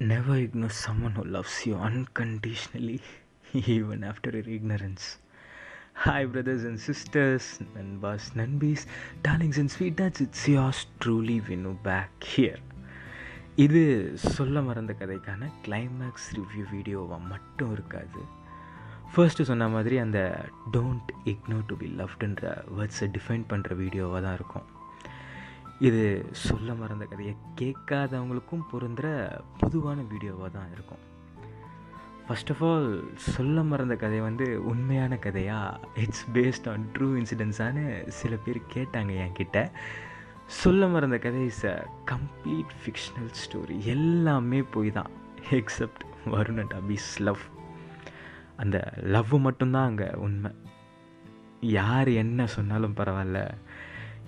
Never 0.00 0.36
ignore 0.36 0.70
someone 0.70 1.12
who 1.12 1.24
loves 1.24 1.66
you 1.66 1.74
unconditionally, 1.76 3.00
even 3.54 4.04
after 4.04 4.30
your 4.30 4.48
ignorance. 4.48 5.18
Hi, 5.96 6.24
brothers 6.24 6.62
and 6.62 6.78
sisters, 6.78 7.58
Nanbas, 7.76 8.30
Nanbis, 8.32 8.86
darlings 9.24 9.58
and 9.58 9.68
sweethearts, 9.68 10.20
it's 10.20 10.46
yours 10.46 10.86
truly, 11.00 11.40
Vinu, 11.40 11.72
back 11.82 12.12
here. 12.34 12.58
இது 13.58 13.80
சொல்ல 14.34 14.60
மறந்த 14.62 14.92
கதைக்கான 15.00 15.48
climax 15.64 16.28
review 16.36 16.64
வீடியோவாக 16.74 17.18
மட்டும் 17.32 17.72
இருக்காது 17.76 18.20
first 19.12 19.48
சொன்ன 19.50 19.68
மாதிரி 19.74 19.96
அந்த 20.04 20.20
don't 20.76 21.10
ignore 21.32 21.68
to 21.70 21.76
be 21.80 21.88
லவ்டுன்ற 22.00 22.44
வேர்ட்ஸை 22.76 23.08
டிஃபைன் 23.16 23.48
பண்ணுற 23.52 23.74
வீடியோவாக 23.82 24.20
தான் 24.26 24.36
இருக்கும் 24.40 24.68
இது 25.80 26.28
சொல்ல 26.30 26.74
மறந்த 26.74 27.04
கதையை 27.04 27.36
கேட்காதவங்களுக்கும் 27.60 28.64
பொருந்துகிற 28.72 29.08
பொதுவான 29.58 30.00
வீடியோவாக 30.02 30.48
தான் 30.48 30.72
இருக்கும். 30.72 31.02
ஃபஸ்ட் 32.26 32.50
ஆஃப் 32.50 32.64
ஆல் 32.64 32.88
சொல்ல 33.16 33.62
மறந்த 33.62 33.96
கதை 33.96 34.20
வந்து 34.20 34.64
உண்மையான 34.64 35.18
கதையா? 35.22 35.60
இட்ஸ் 35.94 36.26
பேஸ்ட் 36.34 36.70
ஆன் 36.70 36.86
ட்ரூ 36.98 37.08
இன்சிடென்ட்ஸானு 37.20 38.08
சில 38.08 38.36
பேர் 38.36 38.60
கேட்டாங்க 38.74 39.12
என்கிட்ட. 39.24 39.70
சொல்ல 40.46 40.86
மறந்த 40.86 41.18
கதை 41.18 41.44
is 41.44 41.64
a 41.64 41.86
complete 42.06 42.74
fictional 42.82 43.32
story 43.42 43.78
எல்லாமே 43.80 44.62
போய் 44.62 44.90
தான் 44.90 45.10
except 45.50 46.04
Varun 46.26 46.60
and 46.62 46.74
Abbe's 46.80 47.10
love 47.18 47.44
அந்த 48.56 48.92
லவ் 49.02 49.34
மட்டும்தான் 49.34 49.86
அங்கே 49.86 50.08
உண்மை. 50.16 50.50
யார் 51.60 52.08
என்ன 52.08 52.46
சொன்னாலும் 52.46 52.96
பரவாயில்ல. 52.96 53.40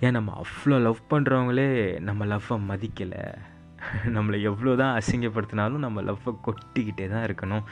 ஏன் 0.00 0.10
நம்ம 0.10 0.42
அவ்வளோ 0.42 0.77
லவ் 0.80 1.00
பண்ணுறவங்களே 1.10 2.00
நம்ம 2.00 2.27
லவ்வை 2.27 2.56
மதிக்கலை. 2.68 3.22
நம்மளை 4.04 4.42
எவ்வளோ 4.42 4.77
தான் 4.77 5.00
அசிங்கப்படுத்தினாலும் 5.00 5.84
நம்ம 5.84 6.02
லவ்வை 6.02 6.32
கொட்டிக்கிட்டே 6.46 7.06
தான் 7.08 7.27
இருக்கணும். 7.28 7.64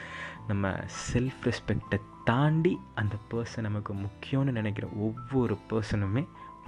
நம்ம 0.47 0.71
செல்ஃப் 1.13 1.43
ரெஸ்பெக்டை 1.43 1.99
தாண்டி 2.23 2.77
அந்த 2.95 3.15
பர்சன் 3.31 3.67
நமக்கு 3.67 3.93
முக்கியம்னு 3.93 4.51
நினைக்கிற 4.51 4.87
ஒவ்வொரு 4.97 5.57
பர்சனுமே 5.69 6.23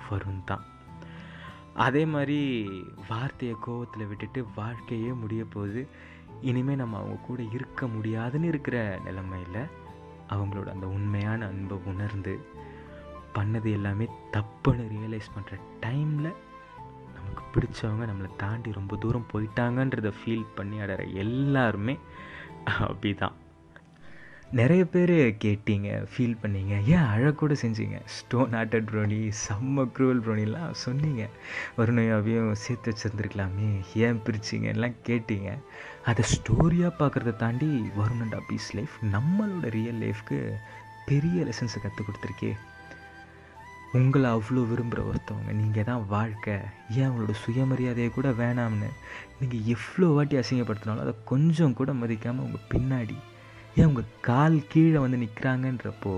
வரும் 0.09 0.43
தான். 0.45 0.63
அதே 1.73 2.05
மாதிரி 2.05 2.39
வார்த்தையை 3.09 3.55
கோவத்தில் 3.67 4.07
விட்டுட்டு 4.07 4.45
வாழ்க்கையே 4.55 5.11
முடிய 5.11 5.45
போகுது. 5.45 5.87
இனிமேல் 6.41 6.75
நம்ம 6.75 6.97
அவங்க 6.97 7.17
கூட 7.21 7.41
இருக்க 7.43 7.87
முடியாதுன்னு 7.87 8.47
இருக்கிற 8.47 8.99
நிலைமையில் 9.05 9.61
அவங்களோட 10.29 10.67
அந்த 10.67 10.87
உண்மையான 10.87 11.47
அன்பை 11.47 11.77
உணர்ந்து 11.85 12.33
பண்ணது 13.33 13.71
எல்லாமே 13.71 14.07
தப்புன்னு 14.31 14.87
ரியலைஸ் 14.95 15.33
பண்ணுற 15.35 15.59
டைமில் 15.81 16.33
நமக்கு 17.15 17.43
பிடிச்சவங்க 17.53 18.05
நம்மளை 18.11 18.31
தாண்டி 18.37 18.71
ரொம்ப 18.71 18.95
தூரம் 18.95 19.29
போயிட்டாங்கன்றதை 19.33 20.13
ஃபீல் 20.19 20.47
பண்ணி 20.55 20.79
அடற 20.79 21.13
எல்லாருமே 21.13 21.97
அப்படி 22.63 23.13
தான் 23.13 23.37
நிறைய 24.51 24.85
பேர் 24.85 25.13
கேட்டீங்க 25.43 26.07
ஃபீல் 26.11 26.37
பண்ணீங்க 26.41 26.73
ஏன் 26.85 27.05
அழக்கூட 27.13 27.55
செஞ்சீங்க? 27.61 27.97
ஸ்டோன் 28.05 28.51
ஆட்டட் 28.51 28.87
ப்ரோனி 28.91 29.31
செம்ம 29.47 29.85
க்ரூவல் 29.97 30.21
ப்ரோனிலாம் 30.25 30.71
சொன்னீங்க. 30.71 31.29
வருணையாவையும் 31.77 32.51
சேர்த்து 32.51 32.93
வச்சுருந்துருக்கலாமே 32.93 33.69
ஏன் 33.95 34.21
பிரிச்சிங்க 34.25 34.63
எல்லாம் 34.63 34.97
கேட்டீங்க. 35.05 35.51
அதை 36.05 36.25
ஸ்டோரியாக 36.33 36.91
பார்க்குறத 36.99 37.35
தாண்டி 37.35 37.91
வருண் 37.97 38.21
அண்ட் 38.21 38.33
அபீஸ் 38.33 38.69
லைஃப் 38.73 38.97
நம்மளோட 39.11 39.69
ரியல் 39.69 39.95
லைஃப்க்கு 39.95 40.53
பெரிய 41.05 41.43
லெசன்ஸை 41.43 41.81
கற்றுக் 41.81 42.09
கொடுத்துருக்கே. 42.09 42.51
உங்களை 43.93 44.27
அவ்வளோ 44.31 44.61
விரும்புகிற 44.71 45.01
ஒருத்தவங்க. 45.11 45.51
நீங்கள் 45.51 45.83
தான் 45.83 46.07
வாழ்க்கை. 46.07 46.53
ஏன் 46.89 47.07
அவங்களோட 47.09 47.33
சுயமரியாதையை 47.43 48.09
கூட 48.09 48.29
வேணாம்னு? 48.29 48.89
நீங்கள் 49.39 49.63
எவ்வளோ 49.65 50.07
வாட்டி 50.07 50.35
அசிங்கப்படுத்தினாலும் 50.37 51.03
அதை 51.05 51.13
கொஞ்சம் 51.25 51.73
கூட 51.73 51.93
மதிக்காமல் 51.93 52.45
உங்கள் 52.45 52.67
பின்னாடி 52.73 53.17
ஏன் 53.75 53.85
உங்கள் 53.85 54.13
கால் 54.21 54.67
கீழே 54.67 54.97
வந்து 54.97 55.17
நிற்கிறாங்கன்றப்போ 55.17 56.13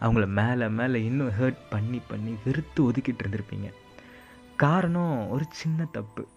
அவங்கள 0.00 0.26
மேலே 0.28 0.68
மேலே 0.68 1.04
இன்னும் 1.04 1.32
ஹர்ட் 1.40 1.62
பண்ணி 1.70 2.00
பண்ணி 2.08 2.34
வெறுத்து 2.44 2.90
ஒதுக்கிட்டு 2.90 3.22
இருந்திருப்பீங்க. 3.24 3.68
காரணம் 4.56 5.28
ஒரு 5.28 5.44
சின்ன 5.50 5.86
தப்பு. 5.92 6.28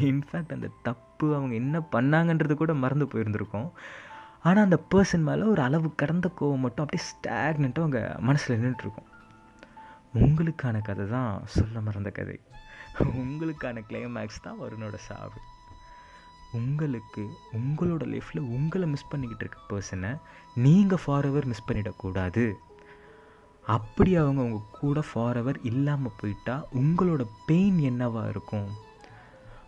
இன்ஃபேக்ட் 0.00 0.56
அந்த 0.56 0.68
தப்பு 0.82 1.34
அவங்க 1.34 1.54
என்ன 1.54 1.78
பண்ணாங்கன்றது 1.92 2.54
கூட 2.54 2.74
மறந்து 2.74 3.06
போயிருந்திருக்கோம். 3.06 3.70
ஆனால் 4.42 4.64
அந்த 4.64 4.78
பர்சன் 4.94 5.22
மேலே 5.22 5.42
ஒரு 5.42 5.62
அளவு 5.62 5.94
கடந்த 5.94 6.30
கோவம் 6.40 6.64
மட்டும் 6.64 6.84
அப்படியே 6.84 7.04
ஸ்டாக்னெண்ட்டாக 7.08 7.86
அவங்க 7.86 8.16
மனசில் 8.18 8.58
நின்றுட்டுருக்கோம் 8.58 9.08
உங்களுக்கான 10.14 10.76
கதை 10.82 11.04
தான் 11.08 11.42
சொல்ல 11.56 11.80
மறந்த 11.80 12.10
கதை. 12.10 12.38
உங்களுக்கான 13.22 13.82
கிளைமேக்ஸ் 13.88 14.44
தான் 14.46 14.60
வருணோட 14.60 14.96
சாவு. 15.08 15.38
உங்களுக்கு 16.58 17.22
உங்களோட 17.58 18.04
லைஃப்பில் 18.12 18.48
உங்களை 18.56 18.86
மிஸ் 18.88 19.10
பண்ணிக்கிட்டு 19.10 19.44
இருக்க 19.44 19.60
பர்சனை 19.70 20.10
நீங்கள் 20.64 21.02
ஃபாரெவர் 21.04 21.48
மிஸ் 21.50 21.68
பண்ணிடக்கூடாது. 21.68 22.44
அப்படி 23.66 24.16
அவங்க 24.16 24.40
உங்கள் 24.42 24.78
கூட 24.80 25.04
ஃபாரெவர் 25.10 25.58
இல்லாமல் 25.70 26.16
போயிட்டா 26.20 26.54
உங்களோட 26.80 27.22
பெயின் 27.48 27.78
என்னவாக 27.78 28.28
இருக்கும்? 28.28 28.68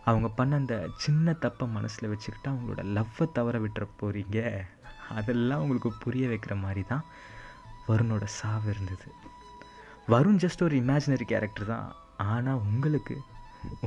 அவங்க 0.09 0.29
பண்ண 0.29 0.55
அந்த 0.55 0.75
சின்ன 1.03 1.35
தப்பை 1.43 1.65
மனசில் 1.75 2.11
வச்சுக்கிட்டு 2.11 2.49
அவங்களோட 2.51 2.83
லவ்வை 2.95 3.27
தவற 3.31 3.59
விட்டுற 3.59 3.87
போகிறீங்க 3.99 4.65
அதெல்லாம் 5.09 5.61
உங்களுக்கு 5.61 5.91
புரிய 6.05 6.27
வைக்கிற 6.27 6.55
மாதிரி 6.59 6.83
தான் 6.83 7.05
வருணோட 7.87 8.25
சாவு 8.39 8.69
இருந்தது. 8.69 9.07
வருண் 10.11 10.39
ஜஸ்ட் 10.43 10.63
ஒரு 10.65 10.75
இமேஜினரி 10.81 11.25
கேரக்டர் 11.31 11.69
தான். 11.73 11.87
ஆனால் 12.33 12.61
உங்களுக்கு 12.69 13.15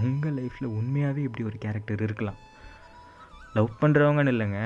உங்கள் 0.01 0.37
லைஃப்பில் 0.37 0.75
உண்மையாகவே 0.79 1.23
இப்படி 1.27 1.45
ஒரு 1.49 1.59
கேரக்டர் 1.65 2.05
இருக்கலாம். 2.07 2.39
லவ் 3.57 3.81
பண்ணுறவங்கன்னு 3.81 4.33
இல்லைங்க. 4.35 4.61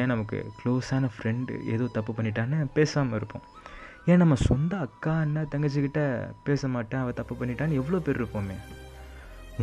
ஏன் 0.00 0.10
நமக்கு 0.12 0.38
க்ளோஸான 0.58 1.08
ஃப்ரெண்டு 1.14 1.54
ஏதோ 1.74 1.84
தப்பு 1.96 2.12
பண்ணிட்டான்னு 2.12 2.58
பேசாமல் 2.76 3.18
இருப்போம். 3.18 3.44
ஏன் 4.10 4.22
நம்ம 4.22 4.34
சொந்த 4.48 4.72
அக்கா 4.86 5.12
அண்ணா 5.24 5.42
தங்கச்சிக்கிட்ட 5.52 6.00
பேச 6.48 6.68
மாட்டேன் 6.68 7.02
அவள் 7.02 7.18
தப்பு 7.20 7.34
பண்ணிட்டான்னு 7.40 7.78
எவ்வளோ 7.80 8.00
பேர் 8.06 8.20
இருப்போமே. 8.20 8.56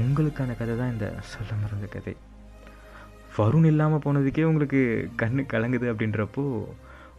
உங்களுக்கான 0.03 0.57
கதை 0.59 0.75
தான் 0.78 0.94
இந்த 0.94 1.07
சொல்ல 1.34 1.53
மறந்த 1.63 1.88
கதை. 1.95 2.16
வருண் 3.38 3.69
இல்லாமல் 3.72 4.03
போனதுக்கே 4.05 4.44
உங்களுக்கு 4.44 4.81
கண்ணு 5.22 5.44
கலங்குது 5.53 5.88
அப்படின்றப்போ 5.91 6.44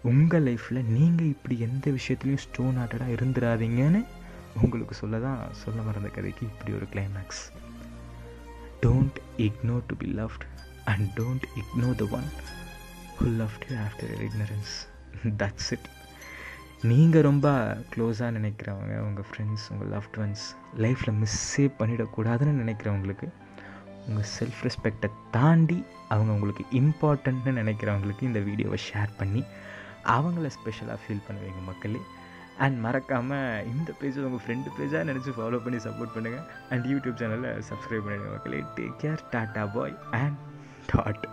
உங்கள் 0.04 0.44
லைஃப்பில் 0.46 0.88
நீங்கள் 0.90 1.28
இப்படி 1.28 1.54
எந்த 1.58 1.86
விஷயத்துலையும் 1.90 2.42
ஸ்டோன் 2.42 2.78
ஆட்டடாக 2.78 3.14
இருந்துடாதீங்கன்னு 3.16 4.00
உங்களுக்கு 4.62 4.94
சொல்ல 4.94 5.18
தான் 5.18 5.40
சொல்ல 5.62 5.78
மறந்த 5.82 6.08
கதைக்கு 6.08 6.42
இப்படி 6.46 6.72
ஒரு 6.72 6.86
climax 6.92 7.42
don't 8.82 9.18
ignore 9.38 9.86
to 9.86 9.96
be 9.96 10.08
loved 10.12 10.44
and 10.84 11.06
don't 11.16 11.46
ignore 11.56 11.96
the 11.96 12.06
one 12.10 12.28
who 13.18 13.28
loved 13.40 13.64
you 13.70 13.76
after 13.78 14.10
your 14.10 14.24
ignorance 14.28 14.74
that's 15.38 15.70
it 15.72 15.88
நீங்கள் 16.82 17.22
ரொம்ப 17.22 17.48
க்ளோஸாக 17.92 18.30
நினைக்கிறவங்க 18.30 18.94
உங்கள் 19.00 19.28
ஃப்ரெண்ட்ஸ் 19.30 19.66
உங்கள் 19.70 19.90
லவ்ட் 19.90 20.18
ஒன்ஸ் 20.18 20.44
லைஃப்பில் 20.78 21.16
மிஸ்ஸே 21.18 21.66
பண்ணிடக்கூடாதுன்னு 21.78 22.54
நினைக்கிறவங்களுக்கு 22.62 23.28
உங்கள் 24.06 24.30
செல்ஃப் 24.34 24.62
ரெஸ்பெக்டை 24.64 25.08
தாண்டி 25.30 25.78
அவங்க 26.08 26.30
உங்களுக்கு 26.32 26.64
இம்பார்ட்டண்ட்னு 26.76 27.52
நினைக்கிறவங்களுக்கு 27.52 28.22
இந்த 28.22 28.40
வீடியோவை 28.40 28.80
ஷேர் 28.88 29.12
பண்ணி 29.16 29.42
அவங்கள 30.06 30.46
ஸ்பெஷலாக 30.46 30.98
ஃபீல் 31.02 31.26
பண்ணுவீங்க 31.28 31.62
மக்களே. 31.64 32.00
அண்ட் 32.58 32.78
மறக்காமல் 32.78 33.64
இந்த 33.66 33.92
பேஜை 34.00 34.24
உங்கள் 34.28 34.42
ஃப்ரெண்டு 34.46 34.68
பேஜாக 34.78 35.08
நினச்சி 35.10 35.32
ஃபாலோ 35.38 35.60
பண்ணி 35.62 35.78
சப்போர்ட் 35.86 36.14
பண்ணுங்கள் 36.16 36.44
அண்ட் 36.70 36.84
யூடியூப் 36.86 37.20
சேனலில் 37.22 37.62
சப்ஸ்கிரைப் 37.70 38.04
பண்ணிடுங்க 38.06 38.30
மக்களே. 38.30 38.64
Take 38.76 38.98
care 39.04 39.24
tata 39.32 39.72
bye 39.74 39.96
and 40.10 40.36
dot 40.86 41.24